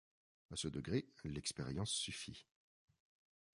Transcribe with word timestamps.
À 0.49 0.55
ce 0.55 0.67
degré, 0.67 1.05
l'expérience 1.25 1.91
suffit. 1.91 2.47